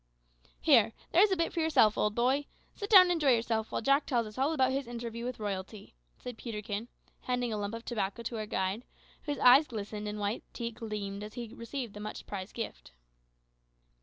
"Here, 0.59 0.93
there's 1.11 1.29
a 1.29 1.35
bit 1.37 1.53
for 1.53 1.59
yourself, 1.59 1.95
old 1.95 2.15
boy. 2.15 2.47
Sit 2.73 2.89
down 2.89 3.03
and 3.03 3.11
enjoy 3.11 3.35
yourself 3.35 3.71
while 3.71 3.83
Jack 3.83 4.07
tells 4.07 4.25
us 4.25 4.35
all 4.35 4.51
about 4.51 4.71
his 4.71 4.87
interview 4.87 5.23
with 5.25 5.37
royalty," 5.39 5.93
said 6.17 6.39
Peterkin, 6.39 6.87
handing 7.25 7.53
a 7.53 7.57
lump 7.57 7.75
of 7.75 7.85
tobacco 7.85 8.23
to 8.23 8.37
our 8.39 8.47
guide, 8.47 8.83
whose 9.25 9.37
eyes 9.37 9.67
glistened 9.67 10.07
and 10.07 10.19
white 10.19 10.43
teeth 10.53 10.79
gleamed 10.79 11.21
as 11.23 11.35
he 11.35 11.53
received 11.53 11.93
the 11.93 11.99
much 11.99 12.25
prized 12.25 12.55
gift. 12.55 12.93